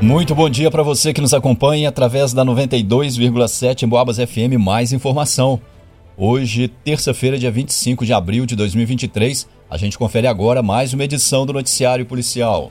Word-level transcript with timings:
Muito 0.00 0.34
bom 0.34 0.48
dia 0.50 0.70
para 0.70 0.82
você 0.82 1.10
que 1.10 1.22
nos 1.22 1.32
acompanha 1.32 1.88
através 1.88 2.34
da 2.34 2.44
92,7 2.44 3.82
em 3.82 3.88
Boabas 3.88 4.18
FM. 4.18 4.58
Mais 4.60 4.92
informação. 4.92 5.58
Hoje, 6.18 6.68
terça-feira, 6.68 7.38
dia 7.38 7.50
25 7.50 8.04
de 8.04 8.12
abril 8.12 8.44
de 8.44 8.54
2023, 8.54 9.48
a 9.70 9.76
gente 9.78 9.96
confere 9.96 10.26
agora 10.26 10.62
mais 10.62 10.92
uma 10.92 11.02
edição 11.02 11.46
do 11.46 11.54
Noticiário 11.54 12.04
Policial. 12.04 12.70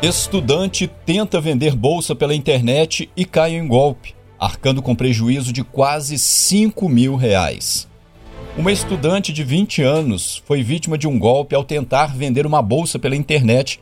Estudante 0.00 0.88
tenta 1.04 1.40
vender 1.40 1.74
bolsa 1.74 2.14
pela 2.14 2.36
internet 2.36 3.10
e 3.16 3.24
cai 3.24 3.56
em 3.56 3.66
golpe, 3.66 4.14
arcando 4.38 4.80
com 4.80 4.94
prejuízo 4.94 5.52
de 5.52 5.64
quase 5.64 6.16
5 6.16 6.88
mil 6.88 7.16
reais. 7.16 7.87
Uma 8.58 8.72
estudante 8.72 9.32
de 9.32 9.44
20 9.44 9.82
anos 9.82 10.42
foi 10.44 10.64
vítima 10.64 10.98
de 10.98 11.06
um 11.06 11.16
golpe 11.16 11.54
ao 11.54 11.62
tentar 11.62 12.16
vender 12.16 12.44
uma 12.44 12.60
bolsa 12.60 12.98
pela 12.98 13.14
internet 13.14 13.78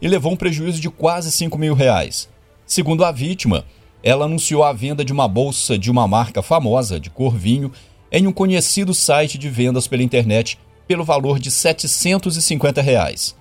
e 0.00 0.06
levou 0.06 0.30
um 0.30 0.36
prejuízo 0.36 0.80
de 0.80 0.88
quase 0.88 1.32
5 1.32 1.58
mil 1.58 1.74
reais. 1.74 2.28
Segundo 2.64 3.04
a 3.04 3.10
vítima, 3.10 3.64
ela 4.04 4.26
anunciou 4.26 4.62
a 4.62 4.72
venda 4.72 5.04
de 5.04 5.12
uma 5.12 5.26
bolsa 5.26 5.76
de 5.76 5.90
uma 5.90 6.06
marca 6.06 6.42
famosa 6.42 7.00
de 7.00 7.10
cor 7.10 7.36
vinho 7.36 7.72
em 8.12 8.28
um 8.28 8.32
conhecido 8.32 8.94
site 8.94 9.36
de 9.36 9.48
vendas 9.48 9.88
pela 9.88 10.04
internet 10.04 10.56
pelo 10.86 11.02
valor 11.02 11.40
de 11.40 11.50
750 11.50 12.80
reais. 12.80 13.36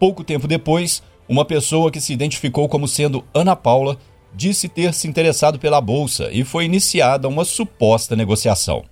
Pouco 0.00 0.24
tempo 0.24 0.48
depois, 0.48 1.00
uma 1.28 1.44
pessoa 1.44 1.92
que 1.92 2.00
se 2.00 2.12
identificou 2.12 2.68
como 2.68 2.88
sendo 2.88 3.24
Ana 3.32 3.54
Paula 3.54 3.96
disse 4.34 4.68
ter 4.68 4.92
se 4.94 5.06
interessado 5.06 5.60
pela 5.60 5.80
bolsa 5.80 6.28
e 6.32 6.42
foi 6.42 6.64
iniciada 6.64 7.28
uma 7.28 7.44
suposta 7.44 8.16
negociação. 8.16 8.84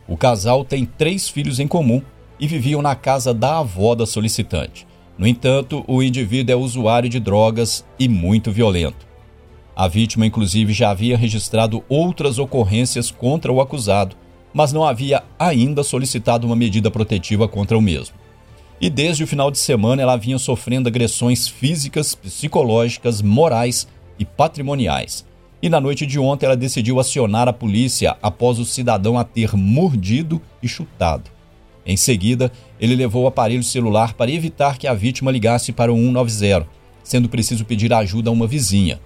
O 0.07 0.15
casal 0.15 0.63
tem 0.63 0.85
três 0.85 1.31
filhos 1.31 1.59
em 1.59 1.67
comum 1.67 2.03
e 2.39 2.47
viviam 2.47 2.83
na 2.83 2.95
casa 2.95 3.33
da 3.33 3.61
avó 3.61 3.95
da 3.95 4.05
solicitante. 4.05 4.87
No 5.17 5.27
entanto, 5.27 5.83
o 5.89 6.03
indivíduo 6.03 6.53
é 6.53 6.57
usuário 6.57 7.09
de 7.09 7.19
drogas 7.19 7.87
e 7.99 8.07
muito 8.07 8.53
violento. 8.53 9.12
A 9.75 9.89
vítima, 9.89 10.27
inclusive, 10.27 10.73
já 10.73 10.91
havia 10.91 11.17
registrado 11.17 11.83
outras 11.89 12.39
ocorrências 12.39 13.11
contra 13.11 13.51
o 13.51 13.61
acusado, 13.61 14.17
mas 14.53 14.73
não 14.73 14.85
havia 14.85 15.23
ainda 15.39 15.83
solicitado 15.83 16.47
uma 16.47 16.55
medida 16.57 16.91
protetiva 16.91 17.49
contra 17.49 17.77
o 17.77 17.81
mesmo. 17.81 18.15
E 18.81 18.91
desde 18.91 19.25
o 19.25 19.27
final 19.27 19.51
de 19.51 19.59
semana 19.59 20.03
ela 20.03 20.17
vinha 20.17 20.39
sofrendo 20.39 20.89
agressões 20.89 21.49
físicas, 21.49 22.15
psicológicas, 22.15 23.23
morais 23.23 23.87
e 24.19 24.25
patrimoniais. 24.25 25.25
E 25.63 25.69
na 25.69 25.81
noite 25.81 26.05
de 26.05 26.19
ontem 26.19 26.47
ela 26.47 26.57
decidiu 26.57 26.99
acionar 26.99 27.49
a 27.49 27.53
polícia 27.53 28.17
após 28.21 28.59
o 28.59 28.65
cidadão 28.65 29.17
a 29.17 29.25
ter 29.25 29.55
mordido 29.55 30.43
e 30.61 30.69
chutado. 30.69 31.31
Em 31.87 31.97
seguida, 31.97 32.51
ele 32.81 32.97
levou 32.97 33.25
o 33.25 33.27
aparelho 33.29 33.63
celular 33.63 34.15
para 34.15 34.31
evitar 34.31 34.77
que 34.77 34.87
a 34.87 34.95
vítima 34.95 35.31
ligasse 35.31 35.73
para 35.73 35.93
o 35.93 35.97
190, 35.97 36.67
sendo 37.03 37.29
preciso 37.29 37.65
pedir 37.65 37.93
ajuda 37.93 38.31
a 38.31 38.33
uma 38.33 38.47
vizinha. 38.47 39.01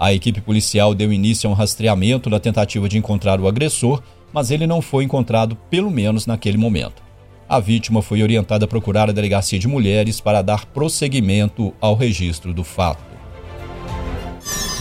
A 0.00 0.14
equipe 0.14 0.40
policial 0.40 0.94
deu 0.94 1.12
início 1.12 1.46
a 1.46 1.52
um 1.52 1.54
rastreamento 1.54 2.30
na 2.30 2.40
tentativa 2.40 2.88
de 2.88 2.96
encontrar 2.96 3.38
o 3.38 3.46
agressor, 3.46 4.02
mas 4.32 4.50
ele 4.50 4.66
não 4.66 4.80
foi 4.80 5.04
encontrado, 5.04 5.54
pelo 5.68 5.90
menos 5.90 6.26
naquele 6.26 6.56
momento. 6.56 7.02
A 7.46 7.60
vítima 7.60 8.00
foi 8.00 8.22
orientada 8.22 8.64
a 8.64 8.68
procurar 8.68 9.10
a 9.10 9.12
delegacia 9.12 9.58
de 9.58 9.68
mulheres 9.68 10.18
para 10.18 10.40
dar 10.40 10.64
prosseguimento 10.64 11.74
ao 11.78 11.94
registro 11.94 12.54
do 12.54 12.64
fato. 12.64 13.04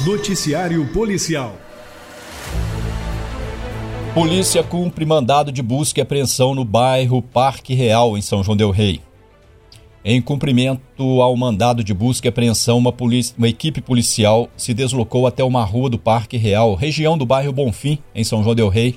Noticiário 0.05 0.87
Policial. 0.93 1.53
Polícia 4.13 4.63
cumpre 4.63 5.05
mandado 5.05 5.51
de 5.51 5.61
busca 5.61 5.99
e 5.99 6.01
apreensão 6.01 6.55
no 6.55 6.63
bairro 6.63 7.21
Parque 7.21 7.73
Real, 7.73 8.17
em 8.17 8.21
São 8.21 8.41
João 8.41 8.55
Del 8.55 8.71
Rei. 8.71 9.01
Em 10.03 10.21
cumprimento 10.21 11.21
ao 11.21 11.35
mandado 11.35 11.83
de 11.83 11.93
busca 11.93 12.25
e 12.25 12.29
apreensão, 12.29 12.77
uma, 12.77 12.93
uma, 13.37 13.49
equipe 13.49 13.81
policial 13.81 14.47
se 14.55 14.73
deslocou 14.73 15.27
até 15.27 15.43
uma 15.43 15.63
rua 15.65 15.89
do 15.89 15.99
Parque 15.99 16.37
Real, 16.37 16.73
região 16.73 17.17
do 17.17 17.25
bairro 17.25 17.51
Bonfim, 17.51 17.99
em 18.15 18.23
São 18.23 18.41
João 18.41 18.55
Del 18.55 18.69
Rei. 18.69 18.95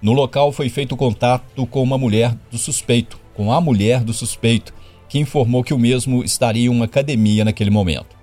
No 0.00 0.12
local 0.12 0.52
foi 0.52 0.68
feito 0.68 0.96
contato 0.96 1.66
com 1.66 1.82
uma 1.82 1.98
mulher 1.98 2.36
do 2.52 2.56
suspeito, 2.56 3.18
com 3.34 3.52
a 3.52 3.60
mulher 3.60 4.04
do 4.04 4.12
suspeito, 4.12 4.72
que 5.08 5.18
informou 5.18 5.64
que 5.64 5.74
o 5.74 5.78
mesmo 5.78 6.22
estaria 6.22 6.66
em 6.66 6.68
uma 6.68 6.84
academia 6.84 7.44
naquele 7.44 7.70
momento. 7.70 8.16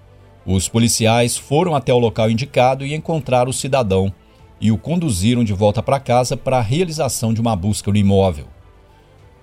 Os 0.46 0.70
policiais 0.70 1.36
foram 1.36 1.76
até 1.76 1.94
o 1.94 2.00
local 2.00 2.32
indicado 2.32 2.86
e 2.86 2.96
encontraram 2.96 3.50
o 3.50 3.54
cidadão 3.54 4.14
e 4.62 4.72
o 4.72 4.78
conduziram 4.78 5.44
de 5.44 5.52
volta 5.52 5.84
para 5.84 6.00
casa 6.00 6.38
para 6.38 6.60
a 6.60 6.62
realização 6.62 7.34
de 7.34 7.42
uma 7.42 7.58
busca 7.58 7.92
no 7.92 7.98
imóvel. 7.98 8.55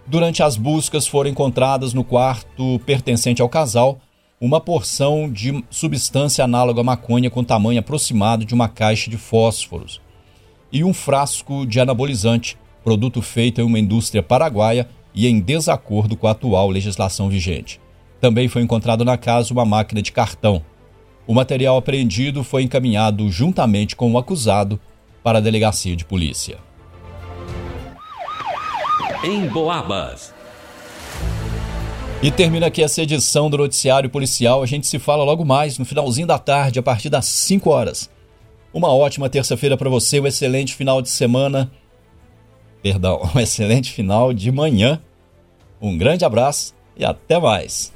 Durante 0.07 0.43
as 0.43 0.57
buscas 0.57 1.07
foram 1.07 1.31
encontradas 1.31 1.95
no 1.95 2.03
quarto 2.03 2.81
pertencente 2.85 3.41
ao 3.41 3.49
casal 3.49 4.01
uma 4.41 4.61
porção 4.61 5.31
de 5.31 5.65
substância 5.71 6.45
análoga 6.45 6.81
à 6.81 6.85
maconha 6.85 7.31
com 7.31 7.45
tamanho 7.45 7.79
aproximado 7.79 8.45
de 8.45 8.53
uma 8.53 8.69
caixa 8.69 9.09
de 9.09 9.17
fósforos 9.17 10.01
e 10.73 10.83
um 10.83 10.93
frasco 10.93 11.65
de 11.65 11.79
anabolizante, 11.79 12.59
produto 12.83 13.23
feito 13.23 13.61
em 13.61 13.65
uma 13.65 13.79
indústria 13.79 14.23
paraguaia 14.23 14.89
e 15.15 15.29
em 15.29 15.39
desacordo 15.39 16.17
com 16.17 16.27
a 16.27 16.33
atual 16.33 16.71
legislação 16.71 17.29
vigente. 17.29 17.81
Também 18.21 18.49
foi 18.49 18.63
encontrado 18.63 19.05
na 19.05 19.17
casa 19.17 19.53
uma 19.53 19.65
máquina 19.65 20.03
de 20.03 20.11
cartão. 20.11 20.65
O 21.27 21.35
material 21.35 21.77
apreendido 21.77 22.43
foi 22.43 22.63
encaminhado 22.63 23.31
juntamente 23.31 23.95
com 23.95 24.11
o 24.11 24.19
acusado 24.19 24.81
para 25.23 25.39
a 25.39 25.43
delegacia 25.43 25.95
de 25.95 26.05
polícia. 26.05 26.59
Em 29.25 29.47
Boabas. 29.47 30.35
E 32.21 32.29
termina 32.33 32.67
aqui 32.67 32.83
essa 32.83 33.03
edição 33.03 33.49
do 33.49 33.57
Noticiário 33.57 34.11
Policial. 34.11 34.65
A 34.65 34.67
gente 34.67 34.85
se 34.89 34.99
fala 34.99 35.23
logo 35.23 35.45
mais 35.45 35.79
no 35.79 35.85
finalzinho 35.85 36.27
da 36.27 36.41
tarde, 36.41 36.81
a 36.81 36.83
partir 36.83 37.09
das 37.09 37.27
5 37.27 37.71
horas. 37.71 38.11
Uma 38.75 38.93
ótima 38.93 39.31
terça-feira 39.31 39.77
para 39.77 39.89
você, 39.89 40.19
um 40.19 40.27
excelente 40.27 40.75
final 40.75 41.01
de 41.01 41.09
semana. 41.09 41.71
Perdão, 42.83 43.23
um 43.33 43.39
excelente 43.39 43.93
final 43.93 44.33
de 44.33 44.51
manhã. 44.51 45.01
Um 45.81 45.97
grande 45.97 46.25
abraço 46.25 46.75
e 46.97 47.05
até 47.05 47.39
mais. 47.39 47.93